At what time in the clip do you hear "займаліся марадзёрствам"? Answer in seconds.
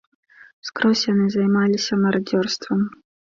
1.35-2.81